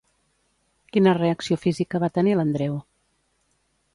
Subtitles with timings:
[0.95, 2.79] Quina reacció física va tenir l'Andreu?